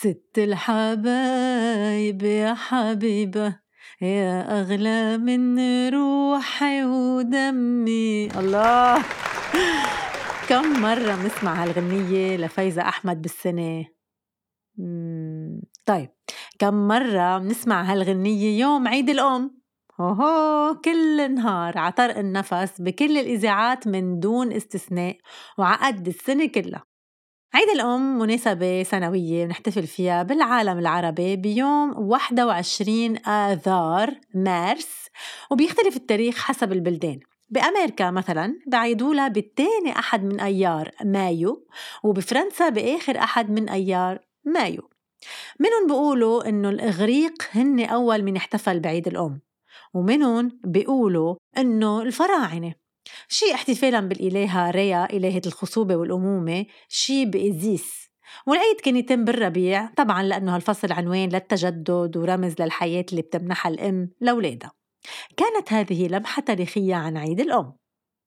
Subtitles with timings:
[0.00, 3.58] ست الحبايب يا حبيبة
[4.00, 8.28] يا أغلى من روحي ودمي.
[8.38, 9.04] الله!
[10.48, 13.84] كم مرة بنسمع هالغنية لفايزة أحمد بالسنة؟
[15.86, 16.10] طيب
[16.58, 19.58] كم مرة بنسمع هالغنية يوم عيد الأم؟
[20.00, 25.16] هو كل نهار عطرق النفس بكل الإذاعات من دون استثناء
[25.58, 26.87] وعقد السنة كلها.
[27.54, 35.08] عيد الأم مناسبة سنوية بنحتفل فيها بالعالم العربي بيوم 21 آذار مارس
[35.50, 37.20] وبيختلف التاريخ حسب البلدان.
[37.50, 41.66] بأمريكا مثلا بعيدولها بالتاني أحد من أيار مايو
[42.04, 44.90] وبفرنسا بآخر أحد من أيار مايو.
[45.60, 49.40] منهم بيقولوا إنه الإغريق هن أول من احتفل بعيد الأم
[49.94, 52.87] ومنهم بيقولوا إنه الفراعنة.
[53.28, 58.08] شي احتفالا بالإلهة ريا إلهة الخصوبة والأمومة شي بإزيس.
[58.46, 64.72] والعيد كان يتم بالربيع طبعا لأنه هالفصل عنوان للتجدد ورمز للحياة اللي بتمنحها الأم لأولادها.
[65.36, 67.72] كانت هذه لمحة تاريخية عن عيد الأم.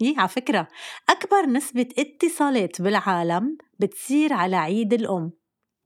[0.00, 0.68] يي على فكرة
[1.08, 5.32] أكبر نسبة اتصالات بالعالم بتصير على عيد الأم.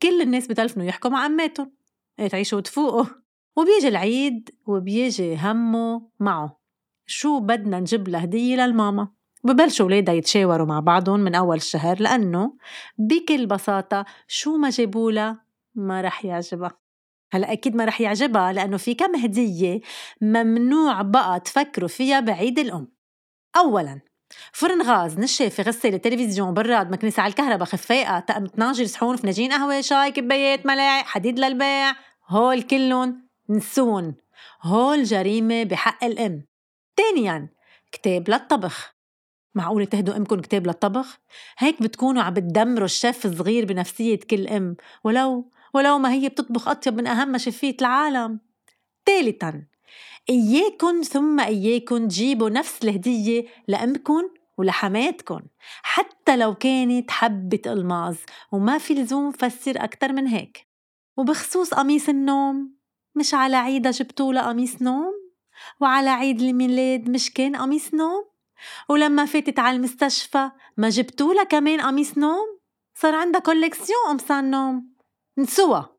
[0.02, 1.72] كل الناس بتلفنوا يحكوا مع أماتهم.
[2.18, 3.04] إيه تعيشوا وتفوقوا.
[3.56, 6.65] وبيجي العيد وبيجي همه معه.
[7.06, 9.08] شو بدنا نجيب لها هدية للماما؟
[9.44, 12.52] ببلشوا ولادها يتشاوروا مع بعضهم من أول الشهر لأنه
[12.98, 16.78] بكل بساطة شو ما جابوا لها ما رح يعجبها.
[17.32, 19.80] هلأ أكيد ما رح يعجبها لأنه في كم هدية
[20.20, 22.88] ممنوع بقى تفكروا فيها بعيد الأم.
[23.56, 24.00] أولاً
[24.52, 29.80] فرن غاز نشافة غسالة تلفزيون براد مكنسة على الكهرباء خفاقة طقم طناجر صحون فناجين قهوة
[29.80, 31.92] شاي كبايات ملاعق حديد للبيع
[32.28, 34.14] هول كلهم نسون
[34.62, 36.46] هول جريمة بحق الأم.
[36.96, 37.48] تانياً
[37.92, 38.96] كتاب للطبخ
[39.54, 41.18] معقولة تهدوا أمكم كتاب للطبخ؟
[41.58, 46.94] هيك بتكونوا عم بتدمروا الشيف الصغير بنفسية كل أم ولو ولو ما هي بتطبخ أطيب
[46.94, 48.40] من أهم شفية العالم.
[49.06, 49.64] ثالثاً
[50.30, 55.40] إياكن ثم إياكن تجيبوا نفس الهدية لأمكن ولحماتكن
[55.82, 58.16] حتى لو كانت حبة ألماظ
[58.52, 60.66] وما في لزوم فسر أكتر من هيك.
[61.16, 62.74] وبخصوص قميص النوم
[63.14, 65.15] مش على عيدها جبتوا قميص نوم؟
[65.80, 68.24] وعلى عيد الميلاد مش كان قميص نوم؟
[68.88, 72.58] ولما فاتت على المستشفى ما جبتوا لها كمان قميص نوم؟
[72.94, 74.94] صار عندها collection قمصان نوم.
[75.38, 75.96] نسوها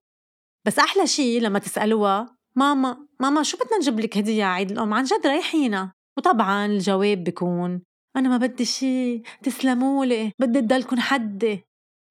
[0.66, 5.04] بس أحلى شي لما تسألوها ماما ماما شو بدنا نجيب لك هدية عيد الأم؟ عن
[5.04, 7.82] جد رايحينا وطبعا الجواب بيكون
[8.16, 11.64] أنا ما بدي شي تسلمولي بدي تضلكن حدي.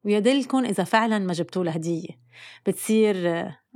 [0.05, 2.09] ويدلكن إذا فعلا ما جبتوا هدية.
[2.67, 3.17] بتصير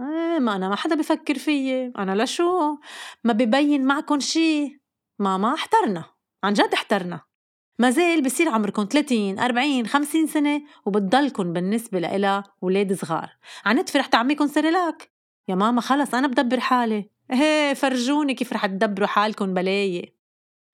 [0.01, 2.77] آه ما أنا ما حدا بفكر فيي أنا لشو
[3.25, 4.81] ما ببين معكن شي.
[5.19, 6.05] ماما احترنا
[6.45, 7.21] عن جد احترنا.
[7.79, 13.31] ما زال بصير عمركم 30 40 50 سنة وبتضلكن بالنسبة لإلها ولاد صغار.
[13.65, 15.13] عنتفي رح تعميكن سريلاك
[15.49, 17.11] يا ماما خلص أنا بدبر حالي.
[17.31, 20.15] هي فرجوني كيف رح تدبروا حالكن بلاي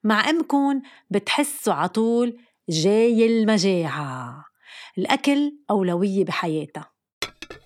[0.05, 2.39] مع أمكن بتحسوا عطول
[2.69, 4.45] جاي المجاعة.
[4.99, 6.96] الأكل أولوية بحياتها.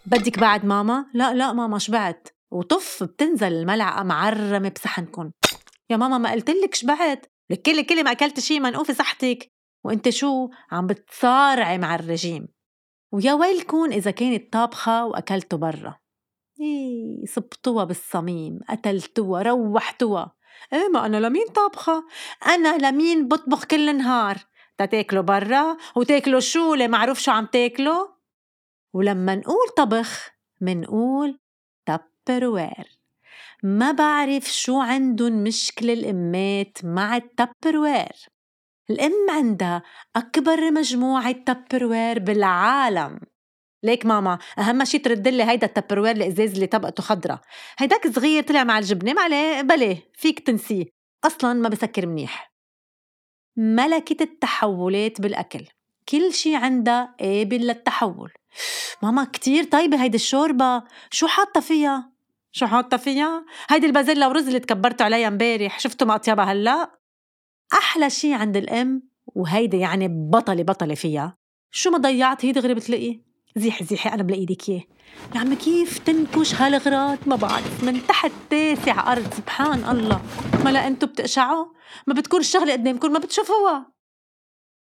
[0.07, 5.33] بدك بعد ماما؟ لا لا ماما شبعت وطف بتنزل الملعقة معرمة بصحنكن.
[5.91, 9.53] يا ماما ما قلتلك شبعت لك كل كل ما أكلت شي منقوفة صحتك.
[9.85, 12.49] وأنت شو؟ عم بتصارعي مع الرجيم.
[13.13, 15.99] ويا ويلكن إذا كانت طابخة وأكلتوا برا.
[16.61, 20.35] إيه صبتوها بالصميم قتلتوها روحتوها.
[20.73, 22.05] إيه ما أنا لمين طابخة؟
[22.47, 24.39] أنا لمين بطبخ كل نهار؟
[24.79, 28.07] تاكلوا برا وتاكلوا شو اللي معروف شو عم تاكلوا
[28.95, 30.31] ولما نقول طبخ
[30.61, 31.39] منقول
[31.87, 33.01] تبروير
[33.63, 38.13] ما بعرف شو عندن مشكلة الأمات مع التبروير
[38.91, 39.83] الأم عندها
[40.17, 43.21] أكبر مجموعة تبروير بالعالم.
[43.83, 47.41] ليك ماما أهم شي تردلي هيدا التبروير الإزاز اللي طبقته خضرة.
[47.79, 50.85] هيداك صغير طلع مع الجبنة ما عليه بليه فيك تنسيه.
[51.25, 52.53] أصلا ما بسكر منيح.
[53.57, 55.67] ملكة التحولات بالأكل.
[56.11, 58.33] كل شي عندها قابل للتحول.
[59.03, 60.83] ماما كتير طيبة هيدي الشوربة.
[61.11, 62.11] شو حاطة فيها؟
[62.53, 66.91] شو حاطة فيها؟ هيدي البازيلا ورز اللي تكبرتوا عليها امبارح شفتوا مقطيبها هلا؟
[67.73, 71.37] أحلى شي عند الأم وهيدي يعني بطلة بطلة فيها.
[71.71, 73.23] شو ما ضيعت هي دغري بتلاقيه
[73.57, 74.83] زيحي زيحي أنا بلاقي لك إياه
[75.35, 80.21] يا عم كيف تنكش هالغراض؟ ما بعرف من تحت تاسع أرض سبحان الله.
[80.65, 81.67] ما لا أنتوا بتقشعوا؟
[82.07, 84.00] ما بتكون الشغلة قدامكم ما بتشوفوها.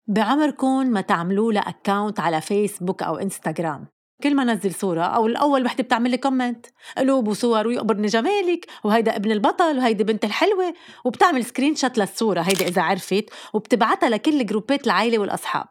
[0.06, 3.86] بعمركم ما تعملوا لها account على فيسبوك أو إنستغرام
[4.22, 6.66] كل ما نزل صورة أو الأول وحدة بتعمل لي comment
[6.98, 12.82] قلوب وصور ويقبرني جمالك وهيدا ابن البطل وهيدي بنت الحلوة وبتعمل screenshot للصورة هيدي إذا
[12.82, 15.66] عرفت وبتبعتها لكل جروبات العائلة والأصحاب.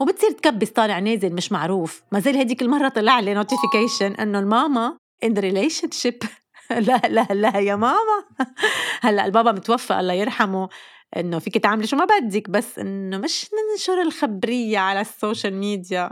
[0.00, 2.02] وبتصير تكبس طالع نازل مش معروف.
[2.12, 6.26] ما زال هديك المرة طلع لي notification إنه الماما in relationship.
[6.88, 8.24] لا لا لا يا ماما.
[9.04, 10.68] هلأ البابا متوفى الله يرحمه.
[11.16, 16.10] إنه فيك تعملي شو ما بدك بس إنه مش ننشر الخبرية على ال social media.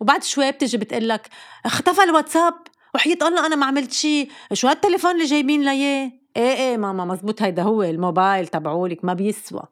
[0.00, 1.28] وبعد شوي بتجي بتقلك
[1.64, 2.54] اختفى الواتساب
[2.94, 7.42] وحياة الله أنا ما عملت شيء شو هالتليفون اللي جايبين لي إيه إيه ماما مزبوط
[7.42, 9.62] هيدا هو الموبايل تبعولك ما بيسوى.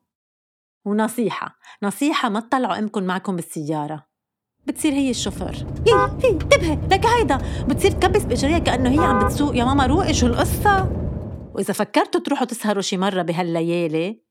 [0.85, 4.07] ونصيحة نصيحة ما تطلعوا امكم معكم بالسيارة.
[4.67, 5.67] بتصير هي الشوفير.
[5.87, 7.39] هي هي انتبهي لك هيدا.
[7.69, 9.57] بتصير تكبس بإجريها كأنه هي عم بتسوق.
[9.57, 10.91] يا ماما روقي شو القصة.
[11.55, 14.23] وإذا فكرتوا تروحوا تسهروا شي مرة بهالليالي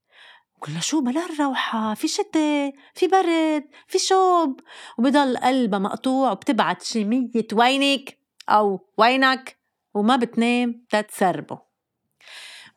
[0.61, 4.59] كلها شو بلا الروحة في شتاء في برد في شوب.
[4.97, 8.17] وبضل قلبها مقطوع وبتبعت شي مية وينك؟
[8.49, 9.57] أو وينك؟
[9.93, 11.61] وما بتنام تتسربه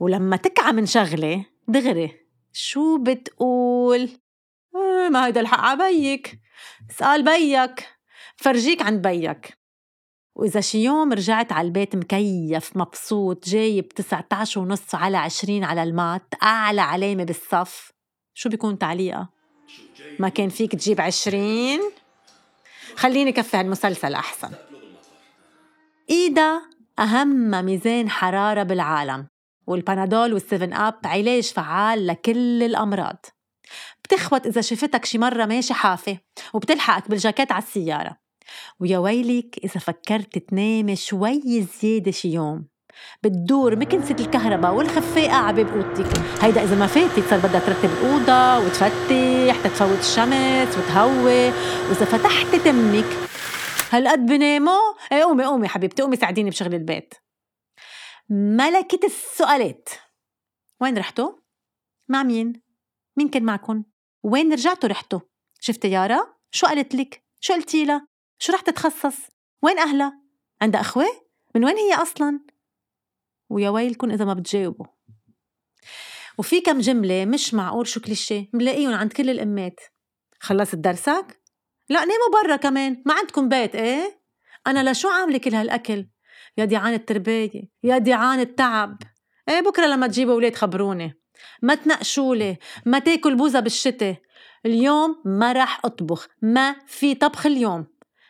[0.00, 2.12] ولما تكعى من شغلة دغري
[2.52, 4.10] شو بتقول؟
[4.74, 6.40] آه ما هيدا الحق عبيك
[6.90, 7.88] اسأل بيك.
[8.36, 9.58] فرجيك عند بيك.
[10.36, 16.34] وإذا شي يوم رجعت على البيت مكيف مبسوط جايب 19 ونص على 20 على المات
[16.42, 17.90] أعلى علامة بالصف
[18.34, 19.28] شو بيكون تعليقها؟
[20.18, 21.80] ما كان فيك تجيب 20
[22.96, 24.50] خليني كفي هالمسلسل أحسن.
[26.10, 26.60] إيدا
[26.98, 29.28] أهم ميزان حرارة بالعالم
[29.66, 33.26] والبانادول والسيفن أب علاج فعال لكل الأمراض.
[34.04, 36.18] بتخوت إذا شفتك شي مرة ماشي حافة
[36.54, 38.23] وبتلحقك بالجاكيت على السيارة.
[38.80, 42.66] ويا ويلك إذا فكرت تنامي شوي زيادة شي يوم
[43.22, 48.66] بتدور مكنسة الكهرباء والخفاقة على باب أوضتك هيدا إذا ما فاتت صار بدها ترتب الأوضة
[48.66, 51.46] وتفتح تتفوت الشمس وتهوي
[51.88, 53.04] وإذا فتحت تمك
[53.92, 57.14] هالقد بناموا إيه قومي قومي حبيبتي قومي ساعديني بشغل البيت
[58.30, 59.88] ملكة السؤالات
[60.80, 61.32] وين رحتوا؟
[62.08, 62.62] مع مين؟
[63.16, 63.84] مين كان معكم؟
[64.22, 65.20] وين رجعتوا رحتوا؟
[65.60, 68.13] شفتي يارا؟ شو قالت لك؟ شو قلتي لها؟
[68.44, 69.16] شو رح تتخصص؟
[69.62, 70.20] وين أهلها؟
[70.62, 71.06] عندها أخوة؟
[71.54, 72.40] من وين هي أصلا؟
[73.50, 74.86] ويا ويلكم إذا ما بتجاوبوا
[76.38, 79.80] وفي كم جملة مش معقول شو كليشيه ملاقيهم عند كل الأمات
[80.40, 81.42] خلصت درسك؟
[81.88, 84.20] لا ناموا برا كمان ما عندكم بيت إيه؟
[84.66, 86.08] أنا لشو عاملة كل هالأكل؟
[86.56, 87.50] يا ديعان التربية
[87.82, 88.98] يا ديعان التعب
[89.48, 91.20] إيه بكرة لما تجيبوا ولاد خبروني
[91.62, 94.16] ما تنقشولي ما تاكل بوزة بالشتاء
[94.66, 97.86] اليوم ما رح أطبخ ما في طبخ اليوم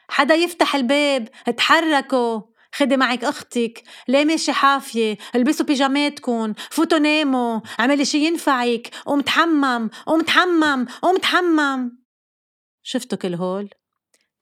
[0.09, 2.41] حدا يفتح الباب تحركوا
[2.75, 3.83] خدي معك أختك.
[4.09, 5.19] ليه ماشي حافية.
[5.35, 7.61] البسوا بيجاماتكم فوتوا ناموا.
[7.81, 8.91] اعملي شي ينفعك.
[9.07, 9.91] قوم تحمم.
[10.07, 10.87] قوم تحمم.
[11.03, 11.99] قوم تحمم.
[12.83, 13.71] شفتوا كل هول؟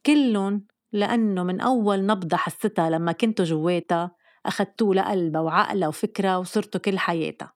[0.06, 0.62] كلن
[0.92, 4.16] لأنه من أول نبضة حستها لما كنتوا جواتها
[4.46, 7.52] أخدتوه لقلبها وعقلها وفكرها وصرتوا كل حياتها.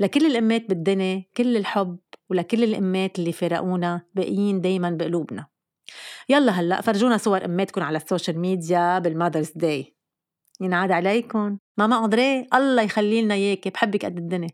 [0.00, 1.98] لكل الأمات بالدنيا كل الحب
[2.30, 5.53] ولكل الأمات اللي فرقونا باقيين دايما بقلوبنا.
[6.28, 9.96] يلا هلأ فرجونا صور أماتكم على ال social media بال Mother's Day.
[10.60, 14.50] ينعاد عليكم ماما أندري الله يخلي لنا إياكي بحبك قد الدنيا.